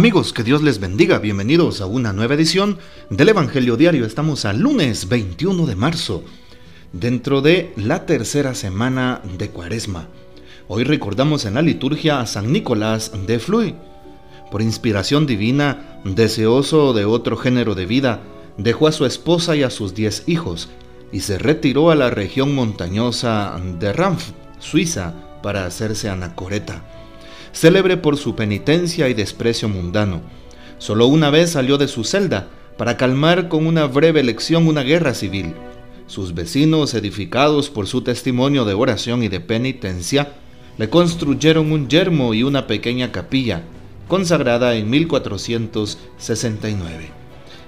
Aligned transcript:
Amigos, 0.00 0.32
que 0.32 0.42
Dios 0.42 0.62
les 0.62 0.80
bendiga. 0.80 1.18
Bienvenidos 1.18 1.82
a 1.82 1.86
una 1.86 2.14
nueva 2.14 2.32
edición 2.32 2.78
del 3.10 3.28
Evangelio 3.28 3.76
Diario. 3.76 4.06
Estamos 4.06 4.46
al 4.46 4.58
lunes 4.58 5.10
21 5.10 5.66
de 5.66 5.76
marzo, 5.76 6.24
dentro 6.94 7.42
de 7.42 7.74
la 7.76 8.06
tercera 8.06 8.54
semana 8.54 9.20
de 9.36 9.50
Cuaresma. 9.50 10.08
Hoy 10.68 10.84
recordamos 10.84 11.44
en 11.44 11.52
la 11.52 11.60
liturgia 11.60 12.18
a 12.20 12.24
San 12.24 12.50
Nicolás 12.50 13.12
de 13.26 13.38
Fluy. 13.38 13.74
Por 14.50 14.62
inspiración 14.62 15.26
divina, 15.26 16.00
deseoso 16.04 16.94
de 16.94 17.04
otro 17.04 17.36
género 17.36 17.74
de 17.74 17.84
vida, 17.84 18.22
dejó 18.56 18.86
a 18.86 18.92
su 18.92 19.04
esposa 19.04 19.54
y 19.54 19.64
a 19.64 19.68
sus 19.68 19.94
diez 19.94 20.22
hijos 20.26 20.70
y 21.12 21.20
se 21.20 21.36
retiró 21.36 21.90
a 21.90 21.94
la 21.94 22.08
región 22.08 22.54
montañosa 22.54 23.54
de 23.78 23.92
Ranf, 23.92 24.30
Suiza, 24.60 25.12
para 25.42 25.66
hacerse 25.66 26.08
anacoreta 26.08 26.99
célebre 27.52 27.96
por 27.96 28.16
su 28.16 28.36
penitencia 28.36 29.08
y 29.08 29.14
desprecio 29.14 29.68
mundano. 29.68 30.20
Solo 30.78 31.06
una 31.06 31.30
vez 31.30 31.50
salió 31.50 31.78
de 31.78 31.88
su 31.88 32.04
celda 32.04 32.48
para 32.76 32.96
calmar 32.96 33.48
con 33.48 33.66
una 33.66 33.86
breve 33.86 34.22
lección 34.22 34.66
una 34.66 34.82
guerra 34.82 35.14
civil. 35.14 35.54
Sus 36.06 36.34
vecinos, 36.34 36.94
edificados 36.94 37.70
por 37.70 37.86
su 37.86 38.02
testimonio 38.02 38.64
de 38.64 38.74
oración 38.74 39.22
y 39.22 39.28
de 39.28 39.40
penitencia, 39.40 40.34
le 40.78 40.88
construyeron 40.88 41.72
un 41.72 41.88
yermo 41.88 42.32
y 42.32 42.42
una 42.42 42.66
pequeña 42.66 43.12
capilla, 43.12 43.62
consagrada 44.08 44.74
en 44.74 44.88
1469. 44.88 47.10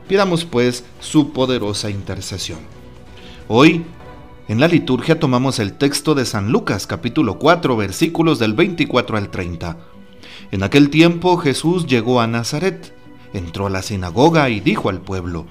Pidamos 0.08 0.44
pues 0.44 0.84
su 1.00 1.32
poderosa 1.32 1.90
intercesión. 1.90 2.60
Hoy 3.48 3.84
en 4.48 4.58
la 4.58 4.66
liturgia 4.66 5.20
tomamos 5.20 5.60
el 5.60 5.74
texto 5.74 6.14
de 6.14 6.24
San 6.26 6.50
Lucas 6.50 6.86
capítulo 6.88 7.38
4 7.38 7.76
versículos 7.76 8.38
del 8.40 8.54
24 8.54 9.16
al 9.16 9.30
30. 9.30 9.76
En 10.50 10.62
aquel 10.64 10.90
tiempo 10.90 11.36
Jesús 11.36 11.86
llegó 11.86 12.20
a 12.20 12.26
Nazaret, 12.26 12.92
entró 13.32 13.66
a 13.66 13.70
la 13.70 13.82
sinagoga 13.82 14.50
y 14.50 14.60
dijo 14.60 14.88
al 14.88 15.00
pueblo, 15.00 15.46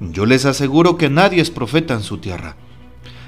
Yo 0.00 0.26
les 0.26 0.44
aseguro 0.44 0.96
que 0.96 1.08
nadie 1.08 1.40
es 1.40 1.50
profeta 1.50 1.94
en 1.94 2.02
su 2.02 2.18
tierra. 2.18 2.56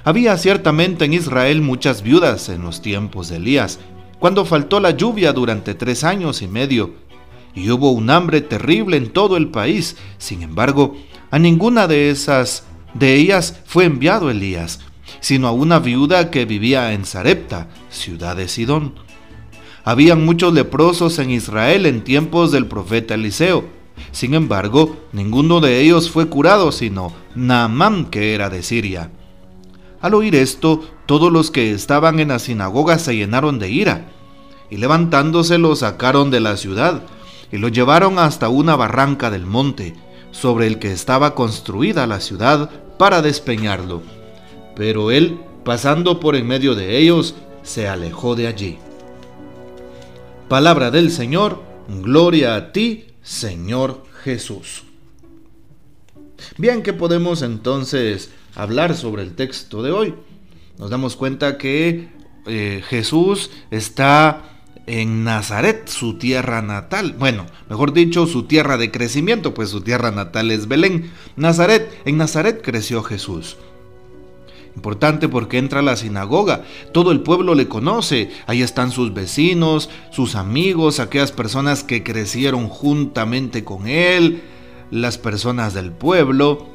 Había 0.03 0.37
ciertamente 0.37 1.05
en 1.05 1.15
Israel 1.15 1.63
muchas 1.63 2.03
viudas 2.03 2.49
en 2.49 2.63
los 2.63 2.83
tiempos 2.83 3.29
de 3.29 3.37
Elías, 3.37 3.79
cuando 4.19 4.45
faltó 4.45 4.81
la 4.81 4.91
lluvia 4.91 5.33
durante 5.33 5.75
tres 5.75 6.03
años 6.03 6.43
y 6.43 6.49
medio, 6.49 6.93
y 7.55 7.71
hubo 7.71 7.93
un 7.93 8.11
hambre 8.11 8.41
terrible 8.41 8.97
en 8.97 9.11
todo 9.13 9.37
el 9.37 9.49
país. 9.49 9.97
Sin 10.19 10.43
embargo, 10.43 10.97
a 11.31 11.39
ninguna 11.39 11.87
de 11.87 12.11
esas 12.11 12.65
de 12.95 13.15
ellas 13.15 13.61
fue 13.65 13.85
enviado 13.85 14.31
Elías, 14.31 14.81
sino 15.21 15.49
a 15.49 15.53
una 15.53 15.79
viuda 15.79 16.31
que 16.31 16.45
vivía 16.45 16.93
en 16.93 17.05
Sarepta, 17.05 17.69
ciudad 17.91 18.37
de 18.37 18.49
Sidón. 18.49 18.95
Habían 19.85 20.25
muchos 20.25 20.55
leprosos 20.55 21.19
en 21.19 21.31
Israel 21.31 21.87
en 21.87 22.05
tiempos 22.05 22.53
del 22.53 22.67
profeta 22.67 23.15
Eliseo. 23.15 23.65
Sin 24.13 24.35
embargo, 24.35 24.97
ninguno 25.13 25.61
de 25.61 25.81
ellos 25.81 26.11
fue 26.11 26.27
curado, 26.27 26.73
sino 26.73 27.13
Naamán, 27.35 28.07
que 28.07 28.35
era 28.35 28.49
de 28.49 28.63
Siria. 28.63 29.11
Al 30.01 30.15
oír 30.15 30.35
esto, 30.35 30.83
todos 31.07 31.31
los 31.31 31.51
que 31.51 31.73
estaban 31.73 32.19
en 32.19 32.29
la 32.29 32.39
sinagoga 32.39 32.99
se 32.99 33.15
llenaron 33.15 33.59
de 33.59 33.71
ira, 33.71 34.09
y 34.71 34.79
levantándose 34.79 35.59
lo 35.59 35.77
sacaron 35.77 36.31
de 36.31 36.41
la 36.41 36.57
ciudad, 36.57 37.03
y 37.53 37.59
lo 37.59 37.69
llevaron 37.69 38.19
hasta 38.19 38.49
una 38.49 38.77
barranca 38.77 39.31
del 39.31 39.47
monte, 39.47 39.95
sobre 40.31 40.67
el 40.67 40.79
que 40.79 40.93
estaba 40.93 41.35
construida 41.35 42.07
la 42.07 42.21
ciudad, 42.21 42.71
para 42.99 43.23
despeñarlo 43.23 44.03
pero 44.77 45.11
él, 45.11 45.39
pasando 45.65 46.21
por 46.21 46.37
en 46.37 46.47
medio 46.47 46.75
de 46.75 46.99
ellos, 46.99 47.35
se 47.63 47.89
alejó 47.89 48.35
de 48.35 48.47
allí. 48.47 48.79
Palabra 50.49 50.91
del 50.91 51.11
Señor, 51.11 51.63
gloria 51.89 52.57
a 52.57 52.73
ti, 52.73 53.07
Señor 53.23 54.05
Jesús. 54.23 54.85
Bien, 56.59 56.83
¿qué 56.83 56.93
podemos 56.93 57.43
entonces 57.43 58.31
hablar 58.55 58.95
sobre 58.95 59.23
el 59.23 59.35
texto 59.35 59.83
de 59.83 59.93
hoy? 59.93 60.15
Nos 60.79 60.91
damos 60.91 61.17
cuenta 61.17 61.57
que 61.57 62.09
eh, 62.47 62.83
Jesús 62.87 63.51
está 63.71 64.55
en 64.87 65.25
Nazaret, 65.25 65.89
su 65.89 66.19
tierra 66.19 66.61
natal. 66.61 67.15
Bueno, 67.19 67.47
mejor 67.69 67.93
dicho, 67.93 68.27
su 68.27 68.45
tierra 68.45 68.77
de 68.77 68.91
crecimiento, 68.91 69.55
pues 69.55 69.71
su 69.71 69.81
tierra 69.81 70.11
natal 70.11 70.51
es 70.51 70.69
Belén. 70.69 71.11
Nazaret, 71.37 71.91
en 72.05 72.19
Nazaret 72.19 72.61
creció 72.63 73.03
Jesús. 73.03 73.57
Importante 74.77 75.29
porque 75.29 75.59
entra 75.59 75.81
a 75.81 75.83
la 75.83 75.97
sinagoga, 75.97 76.65
todo 76.93 77.13
el 77.13 77.21
pueblo 77.21 77.55
le 77.55 77.69
conoce, 77.69 78.31
ahí 78.47 78.61
están 78.61 78.91
sus 78.91 79.15
vecinos, 79.15 79.89
sus 80.11 80.35
amigos, 80.35 80.99
aquellas 80.99 81.31
personas 81.31 81.85
que 81.85 82.03
crecieron 82.03 82.69
juntamente 82.69 83.63
con 83.63 83.87
él, 83.87 84.43
las 84.91 85.17
personas 85.17 85.75
del 85.75 85.93
pueblo. 85.93 86.67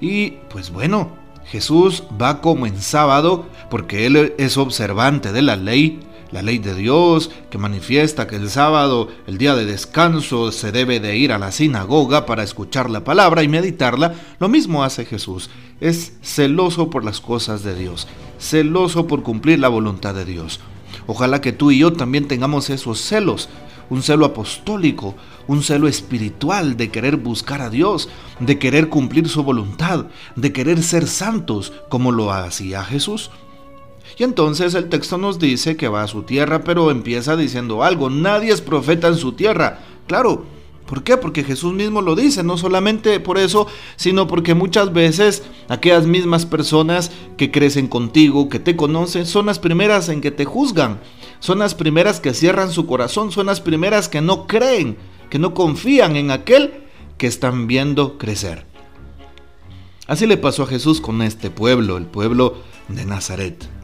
Y 0.00 0.34
pues 0.48 0.70
bueno, 0.70 1.10
Jesús 1.46 2.04
va 2.20 2.40
como 2.40 2.66
en 2.66 2.80
sábado 2.80 3.46
porque 3.68 4.06
él 4.06 4.34
es 4.38 4.56
observante 4.56 5.32
de 5.32 5.42
la 5.42 5.56
ley 5.56 6.00
la 6.30 6.42
ley 6.42 6.58
de 6.58 6.74
Dios 6.74 7.30
que 7.50 7.58
manifiesta 7.58 8.26
que 8.26 8.36
el 8.36 8.50
sábado, 8.50 9.08
el 9.26 9.38
día 9.38 9.54
de 9.54 9.64
descanso, 9.64 10.52
se 10.52 10.72
debe 10.72 11.00
de 11.00 11.16
ir 11.16 11.32
a 11.32 11.38
la 11.38 11.52
sinagoga 11.52 12.26
para 12.26 12.42
escuchar 12.42 12.90
la 12.90 13.04
palabra 13.04 13.42
y 13.42 13.48
meditarla, 13.48 14.14
lo 14.38 14.48
mismo 14.48 14.84
hace 14.84 15.04
Jesús. 15.04 15.50
Es 15.80 16.14
celoso 16.22 16.90
por 16.90 17.04
las 17.04 17.20
cosas 17.20 17.62
de 17.62 17.74
Dios, 17.74 18.08
celoso 18.38 19.06
por 19.06 19.22
cumplir 19.22 19.58
la 19.58 19.68
voluntad 19.68 20.14
de 20.14 20.24
Dios. 20.24 20.60
Ojalá 21.06 21.40
que 21.40 21.52
tú 21.52 21.70
y 21.70 21.78
yo 21.78 21.92
también 21.92 22.28
tengamos 22.28 22.68
esos 22.70 23.00
celos, 23.00 23.48
un 23.90 24.02
celo 24.02 24.26
apostólico, 24.26 25.14
un 25.46 25.62
celo 25.62 25.88
espiritual 25.88 26.76
de 26.76 26.90
querer 26.90 27.16
buscar 27.16 27.62
a 27.62 27.70
Dios, 27.70 28.08
de 28.38 28.58
querer 28.58 28.88
cumplir 28.88 29.28
su 29.28 29.42
voluntad, 29.42 30.06
de 30.36 30.52
querer 30.52 30.82
ser 30.82 31.06
santos 31.06 31.72
como 31.88 32.12
lo 32.12 32.32
hacía 32.32 32.84
Jesús. 32.84 33.30
Y 34.16 34.24
entonces 34.24 34.74
el 34.74 34.88
texto 34.88 35.18
nos 35.18 35.38
dice 35.38 35.76
que 35.76 35.88
va 35.88 36.02
a 36.02 36.08
su 36.08 36.22
tierra, 36.22 36.64
pero 36.64 36.90
empieza 36.90 37.36
diciendo 37.36 37.84
algo, 37.84 38.10
nadie 38.10 38.52
es 38.52 38.60
profeta 38.60 39.08
en 39.08 39.16
su 39.16 39.32
tierra. 39.32 39.80
Claro, 40.06 40.44
¿por 40.86 41.02
qué? 41.02 41.16
Porque 41.16 41.44
Jesús 41.44 41.74
mismo 41.74 42.00
lo 42.00 42.16
dice, 42.16 42.42
no 42.42 42.56
solamente 42.56 43.20
por 43.20 43.38
eso, 43.38 43.66
sino 43.96 44.26
porque 44.26 44.54
muchas 44.54 44.92
veces 44.92 45.42
aquellas 45.68 46.06
mismas 46.06 46.46
personas 46.46 47.10
que 47.36 47.50
crecen 47.50 47.88
contigo, 47.88 48.48
que 48.48 48.58
te 48.58 48.76
conocen, 48.76 49.26
son 49.26 49.46
las 49.46 49.58
primeras 49.58 50.08
en 50.08 50.20
que 50.20 50.30
te 50.30 50.44
juzgan, 50.44 51.00
son 51.40 51.58
las 51.58 51.74
primeras 51.74 52.20
que 52.20 52.34
cierran 52.34 52.72
su 52.72 52.86
corazón, 52.86 53.30
son 53.30 53.46
las 53.46 53.60
primeras 53.60 54.08
que 54.08 54.20
no 54.20 54.46
creen, 54.46 54.96
que 55.30 55.38
no 55.38 55.54
confían 55.54 56.16
en 56.16 56.30
aquel 56.30 56.84
que 57.18 57.26
están 57.26 57.66
viendo 57.66 58.16
crecer. 58.16 58.66
Así 60.06 60.26
le 60.26 60.38
pasó 60.38 60.62
a 60.62 60.66
Jesús 60.66 61.02
con 61.02 61.20
este 61.20 61.50
pueblo, 61.50 61.98
el 61.98 62.06
pueblo 62.06 62.56
de 62.88 63.04
Nazaret. 63.04 63.77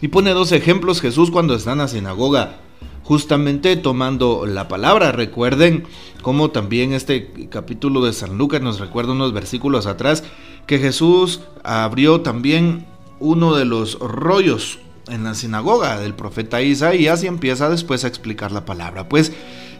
Y 0.00 0.08
pone 0.08 0.30
dos 0.30 0.52
ejemplos 0.52 1.00
Jesús 1.00 1.30
cuando 1.30 1.54
está 1.54 1.72
en 1.72 1.78
la 1.78 1.88
sinagoga, 1.88 2.56
justamente 3.02 3.76
tomando 3.76 4.46
la 4.46 4.68
palabra. 4.68 5.12
Recuerden 5.12 5.84
cómo 6.22 6.50
también 6.50 6.92
este 6.92 7.48
capítulo 7.50 8.04
de 8.04 8.12
San 8.12 8.38
Lucas 8.38 8.60
nos 8.60 8.78
recuerda 8.78 9.12
unos 9.12 9.32
versículos 9.32 9.86
atrás, 9.86 10.22
que 10.66 10.78
Jesús 10.78 11.40
abrió 11.64 12.20
también 12.20 12.86
uno 13.18 13.56
de 13.56 13.64
los 13.64 13.98
rollos 13.98 14.78
en 15.08 15.24
la 15.24 15.34
sinagoga 15.34 15.98
del 15.98 16.14
profeta 16.14 16.62
Isaías 16.62 17.24
y 17.24 17.26
empieza 17.26 17.68
después 17.68 18.04
a 18.04 18.08
explicar 18.08 18.52
la 18.52 18.64
palabra. 18.64 19.08
Pues 19.08 19.32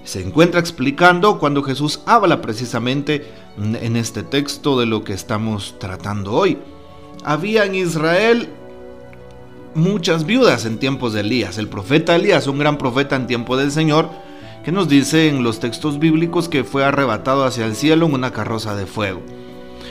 se 0.04 0.22
encuentra 0.22 0.58
explicando 0.58 1.38
cuando 1.38 1.62
Jesús 1.62 2.00
habla 2.06 2.40
precisamente 2.40 3.30
en 3.58 3.96
este 3.96 4.22
texto 4.22 4.80
de 4.80 4.86
lo 4.86 5.04
que 5.04 5.12
estamos 5.12 5.76
tratando 5.78 6.32
hoy. 6.32 6.58
Había 7.25 7.66
en 7.66 7.75
Israel 7.75 8.48
muchas 9.75 10.26
viudas 10.26 10.65
en 10.65 10.79
tiempos 10.79 11.12
de 11.12 11.20
Elías. 11.20 11.59
El 11.59 11.69
profeta 11.69 12.17
Elías, 12.17 12.47
un 12.47 12.59
gran 12.59 12.79
profeta 12.79 13.17
en 13.17 13.26
tiempo 13.26 13.56
del 13.56 13.73
Señor, 13.73 14.11
que 14.65 14.73
nos 14.73 14.88
dice 14.88 15.29
en 15.29 15.43
los 15.43 15.61
textos 15.61 15.99
bíblicos 15.99 16.49
que 16.49 16.65
fue 16.65 16.85
arrebatado 16.85 17.44
hacia 17.44 17.67
el 17.67 17.76
cielo 17.76 18.06
en 18.06 18.15
una 18.15 18.32
carroza 18.32 18.75
de 18.76 18.87
fuego. 18.87 19.23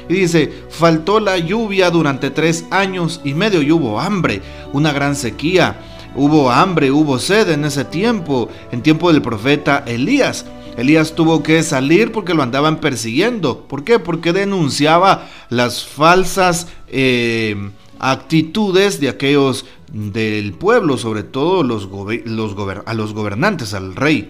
Y 0.09 0.13
dice, 0.13 0.53
faltó 0.69 1.19
la 1.19 1.37
lluvia 1.37 1.89
durante 1.89 2.29
tres 2.29 2.65
años 2.71 3.21
y 3.23 3.33
medio 3.33 3.61
y 3.61 3.71
hubo 3.71 3.99
hambre, 3.99 4.41
una 4.73 4.93
gran 4.93 5.15
sequía. 5.15 5.81
Hubo 6.15 6.49
hambre, 6.49 6.91
hubo 6.91 7.19
sed 7.19 7.49
en 7.49 7.65
ese 7.65 7.85
tiempo, 7.85 8.49
en 8.71 8.81
tiempo 8.81 9.11
del 9.11 9.21
profeta 9.21 9.83
Elías. 9.85 10.45
Elías 10.77 11.13
tuvo 11.13 11.41
que 11.43 11.63
salir 11.63 12.11
porque 12.11 12.33
lo 12.33 12.43
andaban 12.43 12.79
persiguiendo. 12.79 13.61
¿Por 13.67 13.83
qué? 13.83 13.99
Porque 13.99 14.31
denunciaba 14.31 15.27
las 15.49 15.83
falsas 15.83 16.67
eh, 16.87 17.71
actitudes 17.99 18.99
de 18.99 19.09
aquellos 19.09 19.65
del 19.91 20.53
pueblo, 20.53 20.97
sobre 20.97 21.23
todo 21.23 21.63
los, 21.63 21.89
los 22.25 22.55
a 22.85 22.93
los 22.93 23.13
gobernantes, 23.13 23.73
al 23.73 23.95
rey. 23.95 24.29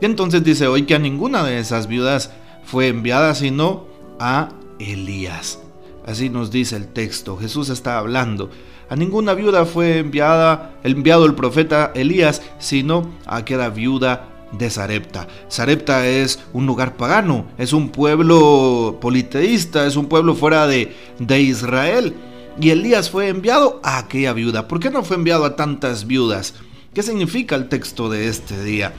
Y 0.00 0.04
entonces 0.04 0.42
dice 0.44 0.66
hoy 0.66 0.82
que 0.82 0.94
a 0.94 0.98
ninguna 0.98 1.44
de 1.44 1.58
esas 1.58 1.86
viudas 1.86 2.32
fue 2.64 2.88
enviada 2.88 3.34
sino 3.34 3.86
a 4.18 4.50
Elías. 4.78 5.60
Así 6.06 6.28
nos 6.28 6.50
dice 6.50 6.76
el 6.76 6.88
texto. 6.88 7.36
Jesús 7.36 7.68
está 7.70 7.98
hablando. 7.98 8.50
A 8.90 8.96
ninguna 8.96 9.32
viuda 9.32 9.64
fue 9.64 9.98
enviada, 9.98 10.78
enviado 10.82 11.24
el 11.24 11.34
profeta 11.34 11.92
Elías, 11.94 12.42
sino 12.58 13.10
a 13.24 13.36
aquella 13.36 13.70
viuda 13.70 14.28
de 14.58 14.70
Sarepta. 14.70 15.26
Sarepta 15.48 16.06
es 16.06 16.40
un 16.52 16.66
lugar 16.66 16.96
pagano, 16.96 17.46
es 17.58 17.72
un 17.72 17.90
pueblo 17.90 18.98
politeísta, 19.00 19.86
es 19.86 19.96
un 19.96 20.06
pueblo 20.06 20.34
fuera 20.34 20.66
de, 20.66 20.94
de 21.18 21.40
Israel. 21.40 22.14
Y 22.60 22.70
Elías 22.70 23.10
fue 23.10 23.28
enviado 23.28 23.80
a 23.82 23.98
aquella 23.98 24.32
viuda. 24.32 24.68
¿Por 24.68 24.80
qué 24.80 24.90
no 24.90 25.02
fue 25.02 25.16
enviado 25.16 25.44
a 25.44 25.56
tantas 25.56 26.06
viudas? 26.06 26.54
¿Qué 26.92 27.02
significa 27.02 27.56
el 27.56 27.68
texto 27.68 28.08
de 28.08 28.28
este 28.28 28.62
día? 28.62 28.94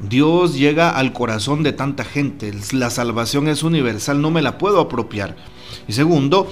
Dios 0.00 0.54
llega 0.56 0.90
al 0.90 1.12
corazón 1.12 1.62
de 1.62 1.72
tanta 1.72 2.04
gente. 2.04 2.52
La 2.72 2.90
salvación 2.90 3.48
es 3.48 3.62
universal, 3.62 4.20
no 4.20 4.30
me 4.30 4.42
la 4.42 4.58
puedo 4.58 4.80
apropiar. 4.80 5.36
Y 5.88 5.92
segundo, 5.92 6.50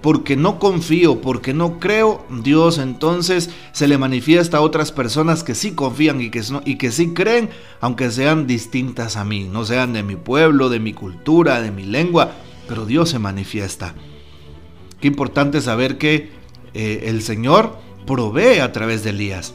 porque 0.00 0.36
no 0.36 0.58
confío, 0.58 1.20
porque 1.20 1.52
no 1.52 1.78
creo, 1.78 2.24
Dios 2.42 2.78
entonces 2.78 3.50
se 3.72 3.86
le 3.86 3.98
manifiesta 3.98 4.58
a 4.58 4.62
otras 4.62 4.92
personas 4.92 5.44
que 5.44 5.54
sí 5.54 5.72
confían 5.72 6.20
y 6.20 6.30
que, 6.30 6.90
sí 6.90 7.14
creen, 7.14 7.50
aunque 7.80 8.10
sean 8.10 8.46
distintas 8.46 9.16
a 9.16 9.24
mí, 9.24 9.44
no 9.44 9.64
sean 9.64 9.92
de 9.92 10.02
mi 10.02 10.16
pueblo, 10.16 10.68
de 10.68 10.80
mi 10.80 10.94
cultura, 10.94 11.60
de 11.60 11.70
mi 11.70 11.84
lengua, 11.84 12.32
pero 12.68 12.86
Dios 12.86 13.10
se 13.10 13.18
manifiesta. 13.18 13.94
Qué 15.00 15.08
importante 15.08 15.60
saber 15.60 15.98
que 15.98 16.30
eh, 16.74 17.04
el 17.06 17.22
Señor 17.22 17.76
provee 18.06 18.60
a 18.60 18.72
través 18.72 19.04
de 19.04 19.10
Elías. 19.10 19.54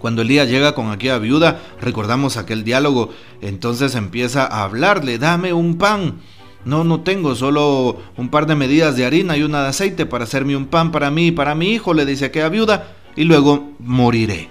Cuando 0.00 0.22
Elías 0.22 0.48
llega 0.48 0.74
con 0.74 0.90
aquella 0.90 1.18
viuda, 1.18 1.60
recordamos 1.80 2.38
aquel 2.38 2.64
diálogo, 2.64 3.10
entonces 3.42 3.94
empieza 3.94 4.46
a 4.46 4.64
hablarle, 4.64 5.18
dame 5.18 5.52
un 5.52 5.76
pan. 5.76 6.20
No, 6.64 6.84
no 6.84 7.00
tengo, 7.00 7.34
solo 7.34 7.98
un 8.16 8.28
par 8.28 8.46
de 8.46 8.54
medidas 8.54 8.96
de 8.96 9.06
harina 9.06 9.36
y 9.36 9.42
una 9.42 9.62
de 9.62 9.68
aceite 9.68 10.06
para 10.06 10.24
hacerme 10.24 10.56
un 10.56 10.66
pan 10.66 10.92
para 10.92 11.10
mí 11.10 11.28
y 11.28 11.32
para 11.32 11.54
mi 11.54 11.72
hijo, 11.72 11.94
le 11.94 12.04
dice 12.04 12.26
aquella 12.26 12.48
viuda, 12.48 12.92
y 13.16 13.24
luego 13.24 13.70
moriré. 13.78 14.48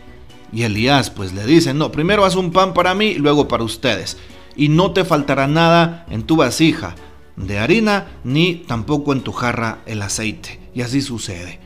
Y 0.51 0.63
Elías 0.63 1.11
pues 1.11 1.33
le 1.33 1.45
dice, 1.45 1.73
no, 1.73 1.91
primero 1.91 2.25
haz 2.25 2.35
un 2.35 2.51
pan 2.51 2.73
para 2.73 2.95
mí 2.95 3.07
y 3.07 3.19
luego 3.19 3.47
para 3.47 3.63
ustedes. 3.63 4.17
Y 4.55 4.69
no 4.69 4.91
te 4.91 5.05
faltará 5.05 5.47
nada 5.47 6.05
en 6.09 6.23
tu 6.23 6.35
vasija 6.35 6.95
de 7.35 7.59
harina, 7.59 8.07
ni 8.23 8.55
tampoco 8.55 9.13
en 9.13 9.21
tu 9.21 9.31
jarra 9.31 9.79
el 9.85 10.01
aceite. 10.01 10.59
Y 10.73 10.81
así 10.81 11.01
sucede. 11.01 11.59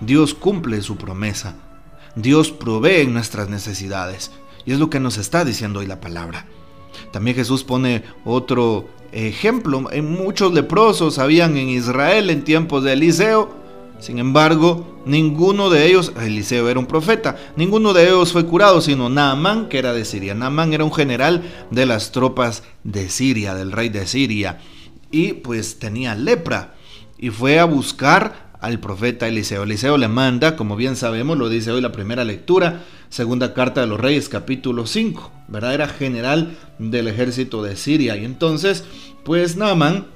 Dios 0.00 0.34
cumple 0.34 0.82
su 0.82 0.96
promesa. 0.96 1.56
Dios 2.16 2.50
provee 2.50 3.02
en 3.02 3.14
nuestras 3.14 3.48
necesidades. 3.48 4.32
Y 4.66 4.72
es 4.72 4.78
lo 4.78 4.90
que 4.90 5.00
nos 5.00 5.16
está 5.16 5.44
diciendo 5.44 5.80
hoy 5.80 5.86
la 5.86 6.00
palabra. 6.00 6.46
También 7.12 7.36
Jesús 7.36 7.64
pone 7.64 8.02
otro 8.24 8.88
ejemplo. 9.12 9.88
Muchos 10.02 10.52
leprosos 10.52 11.18
habían 11.18 11.56
en 11.56 11.68
Israel 11.68 12.30
en 12.30 12.44
tiempos 12.44 12.84
de 12.84 12.92
Eliseo. 12.92 13.54
Sin 13.98 14.18
embargo, 14.18 15.00
ninguno 15.06 15.70
de 15.70 15.86
ellos, 15.86 16.12
Eliseo 16.20 16.68
era 16.68 16.78
un 16.78 16.86
profeta, 16.86 17.36
ninguno 17.56 17.94
de 17.94 18.04
ellos 18.04 18.32
fue 18.32 18.44
curado, 18.44 18.82
sino 18.82 19.08
Naamán, 19.08 19.68
que 19.68 19.78
era 19.78 19.94
de 19.94 20.04
Siria. 20.04 20.34
Naamán 20.34 20.74
era 20.74 20.84
un 20.84 20.92
general 20.92 21.42
de 21.70 21.86
las 21.86 22.12
tropas 22.12 22.62
de 22.84 23.08
Siria, 23.08 23.54
del 23.54 23.72
rey 23.72 23.88
de 23.88 24.06
Siria. 24.06 24.60
Y 25.10 25.32
pues 25.34 25.78
tenía 25.78 26.14
lepra. 26.14 26.74
Y 27.18 27.30
fue 27.30 27.58
a 27.58 27.64
buscar 27.64 28.45
al 28.60 28.80
profeta 28.80 29.28
Eliseo. 29.28 29.62
Eliseo 29.62 29.96
le 29.98 30.08
manda, 30.08 30.56
como 30.56 30.76
bien 30.76 30.96
sabemos, 30.96 31.38
lo 31.38 31.48
dice 31.48 31.70
hoy 31.70 31.80
la 31.80 31.92
primera 31.92 32.24
lectura, 32.24 32.82
segunda 33.08 33.54
carta 33.54 33.80
de 33.80 33.86
los 33.86 34.00
reyes, 34.00 34.28
capítulo 34.28 34.86
5, 34.86 35.30
¿verdad? 35.48 35.74
Era 35.74 35.88
general 35.88 36.56
del 36.78 37.08
ejército 37.08 37.62
de 37.62 37.76
Siria. 37.76 38.16
Y 38.16 38.24
entonces, 38.24 38.84
pues 39.24 39.56
Naaman 39.56 40.06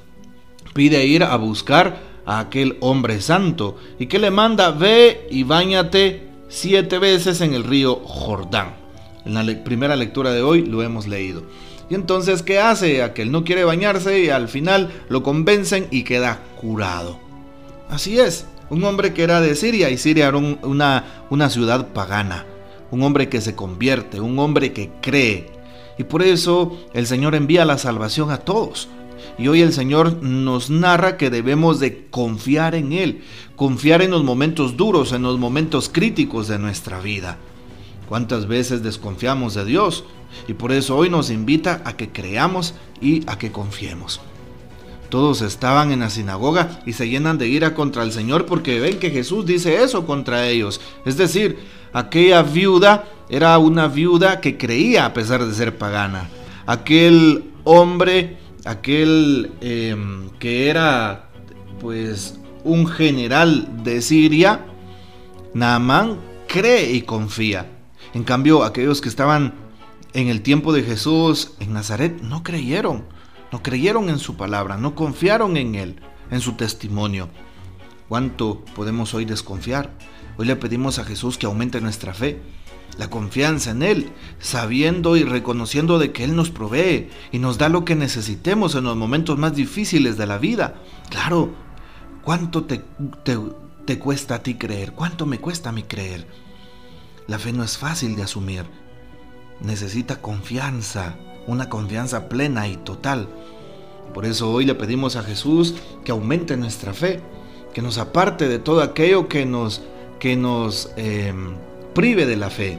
pide 0.74 1.04
ir 1.06 1.24
a 1.24 1.36
buscar 1.36 2.00
a 2.26 2.40
aquel 2.40 2.76
hombre 2.80 3.20
santo 3.20 3.78
y 3.98 4.06
que 4.06 4.18
le 4.18 4.30
manda, 4.30 4.70
ve 4.70 5.26
y 5.30 5.42
bañate 5.42 6.28
siete 6.48 6.98
veces 6.98 7.40
en 7.40 7.54
el 7.54 7.64
río 7.64 7.96
Jordán. 8.04 8.74
En 9.24 9.34
la 9.34 9.64
primera 9.64 9.96
lectura 9.96 10.32
de 10.32 10.42
hoy 10.42 10.64
lo 10.64 10.82
hemos 10.82 11.06
leído. 11.06 11.42
Y 11.88 11.94
entonces, 11.94 12.42
¿qué 12.42 12.58
hace? 12.60 13.02
Aquel 13.02 13.32
no 13.32 13.44
quiere 13.44 13.64
bañarse 13.64 14.20
y 14.20 14.28
al 14.28 14.48
final 14.48 14.90
lo 15.08 15.22
convencen 15.22 15.88
y 15.90 16.04
queda 16.04 16.40
curado. 16.60 17.29
Así 17.90 18.20
es, 18.20 18.46
un 18.70 18.84
hombre 18.84 19.12
que 19.12 19.24
era 19.24 19.40
de 19.40 19.56
Siria 19.56 19.90
y 19.90 19.98
Siria 19.98 20.28
era 20.28 20.36
una, 20.36 21.24
una 21.28 21.50
ciudad 21.50 21.88
pagana, 21.88 22.46
un 22.92 23.02
hombre 23.02 23.28
que 23.28 23.40
se 23.40 23.56
convierte, 23.56 24.20
un 24.20 24.38
hombre 24.38 24.72
que 24.72 24.90
cree. 25.02 25.50
Y 25.98 26.04
por 26.04 26.22
eso 26.22 26.78
el 26.94 27.08
Señor 27.08 27.34
envía 27.34 27.64
la 27.64 27.78
salvación 27.78 28.30
a 28.30 28.38
todos. 28.38 28.88
Y 29.38 29.48
hoy 29.48 29.60
el 29.60 29.72
Señor 29.72 30.22
nos 30.22 30.70
narra 30.70 31.16
que 31.16 31.30
debemos 31.30 31.80
de 31.80 32.06
confiar 32.06 32.76
en 32.76 32.92
Él, 32.92 33.22
confiar 33.56 34.02
en 34.02 34.12
los 34.12 34.22
momentos 34.22 34.76
duros, 34.76 35.12
en 35.12 35.22
los 35.22 35.38
momentos 35.38 35.88
críticos 35.88 36.46
de 36.46 36.60
nuestra 36.60 37.00
vida. 37.00 37.38
¿Cuántas 38.08 38.46
veces 38.46 38.84
desconfiamos 38.84 39.54
de 39.54 39.64
Dios? 39.64 40.04
Y 40.46 40.54
por 40.54 40.70
eso 40.70 40.96
hoy 40.96 41.10
nos 41.10 41.28
invita 41.28 41.82
a 41.84 41.96
que 41.96 42.10
creamos 42.10 42.74
y 43.00 43.28
a 43.28 43.36
que 43.36 43.50
confiemos. 43.50 44.20
Todos 45.10 45.42
estaban 45.42 45.90
en 45.90 46.00
la 46.00 46.08
sinagoga 46.08 46.80
y 46.86 46.92
se 46.92 47.08
llenan 47.08 47.36
de 47.36 47.48
ira 47.48 47.74
contra 47.74 48.04
el 48.04 48.12
Señor 48.12 48.46
porque 48.46 48.78
ven 48.78 49.00
que 49.00 49.10
Jesús 49.10 49.44
dice 49.44 49.82
eso 49.82 50.06
contra 50.06 50.46
ellos. 50.46 50.80
Es 51.04 51.16
decir, 51.16 51.58
aquella 51.92 52.42
viuda 52.42 53.04
era 53.28 53.58
una 53.58 53.88
viuda 53.88 54.40
que 54.40 54.56
creía 54.56 55.06
a 55.06 55.12
pesar 55.12 55.44
de 55.44 55.52
ser 55.52 55.76
pagana. 55.76 56.28
Aquel 56.64 57.50
hombre, 57.64 58.38
aquel 58.64 59.50
em, 59.60 60.30
que 60.38 60.68
era 60.68 61.28
pues 61.80 62.38
un 62.62 62.86
general 62.86 63.82
de 63.82 64.02
Siria, 64.02 64.64
Naamán 65.54 66.18
cree 66.46 66.92
y 66.92 67.02
confía. 67.02 67.66
En 68.14 68.22
cambio, 68.22 68.62
aquellos 68.62 69.00
que 69.00 69.08
estaban 69.08 69.54
en 70.12 70.28
el 70.28 70.42
tiempo 70.42 70.72
de 70.72 70.82
Jesús 70.82 71.52
en 71.58 71.72
Nazaret 71.72 72.20
no 72.22 72.42
creyeron 72.44 73.04
no 73.52 73.62
creyeron 73.62 74.08
en 74.08 74.18
su 74.18 74.36
palabra, 74.36 74.76
no 74.76 74.94
confiaron 74.94 75.56
en 75.56 75.74
Él, 75.74 75.96
en 76.30 76.40
su 76.40 76.52
testimonio. 76.52 77.28
¿Cuánto 78.08 78.64
podemos 78.74 79.14
hoy 79.14 79.24
desconfiar? 79.24 79.90
Hoy 80.36 80.46
le 80.46 80.56
pedimos 80.56 80.98
a 80.98 81.04
Jesús 81.04 81.38
que 81.38 81.46
aumente 81.46 81.80
nuestra 81.80 82.14
fe, 82.14 82.40
la 82.98 83.08
confianza 83.08 83.70
en 83.70 83.82
Él, 83.82 84.10
sabiendo 84.38 85.16
y 85.16 85.24
reconociendo 85.24 85.98
de 85.98 86.12
que 86.12 86.24
Él 86.24 86.34
nos 86.34 86.50
provee 86.50 87.08
y 87.32 87.38
nos 87.38 87.58
da 87.58 87.68
lo 87.68 87.84
que 87.84 87.94
necesitemos 87.94 88.74
en 88.74 88.84
los 88.84 88.96
momentos 88.96 89.38
más 89.38 89.54
difíciles 89.54 90.16
de 90.16 90.26
la 90.26 90.38
vida. 90.38 90.74
Claro, 91.08 91.54
¿cuánto 92.22 92.64
te, 92.64 92.82
cuesta 93.98 94.36
a 94.36 94.42
ti 94.42 94.54
creer? 94.54 94.92
¿Cuánto 94.92 95.26
me 95.26 95.38
cuesta 95.38 95.70
a 95.70 95.72
mí 95.72 95.82
creer? 95.82 96.26
La 97.26 97.38
fe 97.38 97.52
no 97.52 97.62
es 97.62 97.78
fácil 97.78 98.16
de 98.16 98.22
asumir. 98.22 98.64
Necesita 99.60 100.20
confianza, 100.20 101.16
una 101.50 101.68
confianza 101.68 102.28
plena 102.28 102.68
y 102.68 102.76
total. 102.76 103.28
Por 104.14 104.24
eso 104.24 104.50
hoy 104.50 104.64
le 104.64 104.74
pedimos 104.74 105.16
a 105.16 105.22
Jesús 105.22 105.74
que 106.04 106.12
aumente 106.12 106.56
nuestra 106.56 106.92
fe, 106.94 107.20
que 107.72 107.82
nos 107.82 107.98
aparte 107.98 108.48
de 108.48 108.58
todo 108.58 108.82
aquello 108.82 109.28
que 109.28 109.46
nos, 109.46 109.82
que 110.18 110.36
nos 110.36 110.90
em, 110.96 111.54
prive 111.94 112.26
de 112.26 112.36
la 112.36 112.50
fe. 112.50 112.78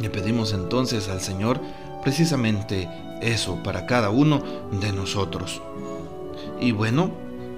Le 0.00 0.10
pedimos 0.10 0.52
entonces 0.52 1.08
al 1.08 1.20
Señor 1.20 1.60
precisamente 2.02 2.88
eso 3.20 3.62
para 3.62 3.86
cada 3.86 4.10
uno 4.10 4.42
de 4.80 4.92
nosotros. 4.92 5.62
Y 6.60 6.72
bueno, 6.72 7.10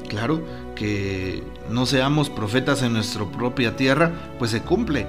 claro, 0.08 0.42
que 0.74 1.42
no 1.70 1.86
seamos 1.86 2.30
profetas 2.30 2.82
en 2.82 2.92
nuestra 2.92 3.24
propia 3.24 3.76
tierra, 3.76 4.12
pues 4.38 4.50
se 4.50 4.62
cumple. 4.62 5.06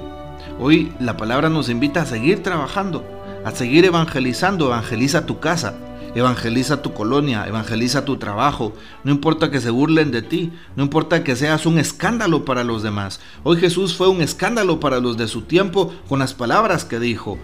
Hoy 0.60 0.94
la 1.00 1.18
palabra 1.18 1.50
nos 1.50 1.70
invita 1.70 2.02
a 2.02 2.06
seguir 2.06 2.42
trabajando, 2.42 3.04
a 3.48 3.56
seguir 3.56 3.86
evangelizando, 3.86 4.66
evangeliza 4.66 5.26
tu 5.26 5.40
casa, 5.40 5.76
evangeliza 6.16 6.82
tu 6.82 6.94
colonia, 6.94 7.48
evangeliza 7.48 8.04
tu 8.04 8.18
trabajo, 8.18 8.74
no 9.06 9.12
importa 9.12 9.50
que 9.50 9.62
se 9.62 9.70
burlen 9.70 10.12
de 10.12 10.22
ti, 10.22 10.52
no 10.76 10.84
importa 10.84 11.24
que 11.24 11.34
seas 11.38 11.66
un 11.66 11.80
escándalo 11.80 12.44
para 12.44 12.66
los 12.66 12.84
demás. 12.84 13.22
Hoy 13.44 13.56
Jesús 13.58 13.96
fue 13.96 14.10
un 14.10 14.22
escándalo 14.22 14.82
para 14.82 15.00
los 15.00 15.16
de 15.16 15.30
su 15.30 15.44
tiempo 15.44 15.94
con 16.10 16.20
las 16.20 16.34
palabras 16.34 16.84
que 16.84 17.00
dijo. 17.00 17.38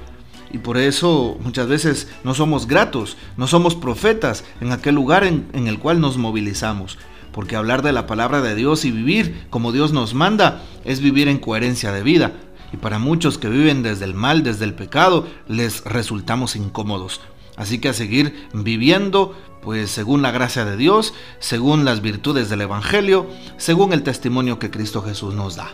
Y 0.51 0.57
por 0.57 0.75
eso 0.75 1.37
muchas 1.39 1.67
veces 1.67 2.09
no 2.25 2.33
somos 2.33 2.67
gratos, 2.67 3.15
no 3.37 3.47
somos 3.47 3.73
profetas 3.73 4.43
en 4.59 4.73
aquel 4.73 4.95
lugar 4.95 5.23
en, 5.23 5.47
en 5.53 5.67
el 5.67 5.79
cual 5.79 6.01
nos 6.01 6.17
movilizamos. 6.17 6.97
Porque 7.31 7.55
hablar 7.55 7.81
de 7.81 7.93
la 7.93 8.07
palabra 8.07 8.41
de 8.41 8.55
Dios 8.55 8.83
y 8.83 8.91
vivir 8.91 9.45
como 9.49 9.71
Dios 9.71 9.93
nos 9.93 10.13
manda 10.13 10.63
es 10.83 10.99
vivir 10.99 11.29
en 11.29 11.39
coherencia 11.39 11.93
de 11.93 12.03
vida 12.03 12.33
y 12.73 12.77
para 12.77 12.97
muchos 12.99 13.37
que 13.37 13.49
viven 13.49 13.83
desde 13.83 14.05
el 14.05 14.15
mal, 14.15 14.43
desde 14.43 14.65
el 14.65 14.73
pecado, 14.73 15.27
les 15.47 15.83
resultamos 15.85 16.55
incómodos. 16.55 17.21
Así 17.55 17.77
que 17.77 17.89
a 17.89 17.93
seguir 17.93 18.49
viviendo, 18.51 19.35
pues 19.61 19.91
según 19.91 20.23
la 20.23 20.31
gracia 20.31 20.65
de 20.65 20.75
Dios, 20.75 21.13
según 21.39 21.85
las 21.85 22.01
virtudes 22.01 22.49
del 22.49 22.61
Evangelio, 22.61 23.27
según 23.57 23.93
el 23.93 24.01
testimonio 24.01 24.57
que 24.57 24.71
Cristo 24.71 25.03
Jesús 25.03 25.35
nos 25.35 25.55
da. 25.55 25.71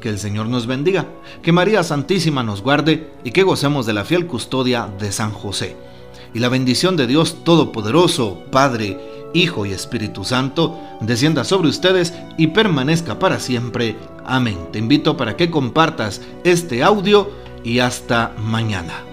Que 0.00 0.08
el 0.08 0.18
Señor 0.18 0.46
nos 0.46 0.66
bendiga, 0.66 1.06
que 1.42 1.52
María 1.52 1.82
Santísima 1.82 2.42
nos 2.42 2.62
guarde 2.62 3.12
y 3.22 3.32
que 3.32 3.42
gocemos 3.42 3.84
de 3.84 3.92
la 3.92 4.06
fiel 4.06 4.26
custodia 4.26 4.88
de 4.98 5.12
San 5.12 5.32
José. 5.32 5.76
Y 6.32 6.38
la 6.38 6.48
bendición 6.48 6.96
de 6.96 7.06
Dios 7.06 7.44
Todopoderoso, 7.44 8.42
Padre, 8.50 8.98
Hijo 9.34 9.66
y 9.66 9.72
Espíritu 9.72 10.24
Santo, 10.24 10.80
descienda 11.00 11.44
sobre 11.44 11.68
ustedes 11.68 12.14
y 12.38 12.48
permanezca 12.48 13.18
para 13.18 13.38
siempre. 13.38 13.96
Amén. 14.24 14.68
Te 14.72 14.78
invito 14.78 15.16
para 15.16 15.36
que 15.36 15.50
compartas 15.50 16.20
este 16.44 16.82
audio 16.82 17.30
y 17.64 17.80
hasta 17.80 18.34
mañana. 18.38 19.09